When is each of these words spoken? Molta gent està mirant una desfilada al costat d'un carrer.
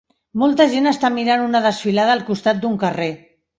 Molta 0.43 0.65
gent 0.71 0.91
està 0.91 1.11
mirant 1.17 1.45
una 1.49 1.63
desfilada 1.67 2.17
al 2.17 2.27
costat 2.33 2.65
d'un 2.65 2.83
carrer. 2.87 3.15